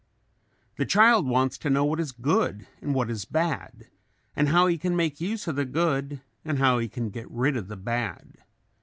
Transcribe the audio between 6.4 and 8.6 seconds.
and how he can get rid of the bad.